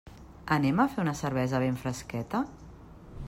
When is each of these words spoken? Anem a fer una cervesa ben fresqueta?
Anem 0.55 0.79
a 0.83 0.85
fer 0.95 1.03
una 1.03 1.13
cervesa 1.19 1.61
ben 1.67 1.79
fresqueta? 1.83 2.45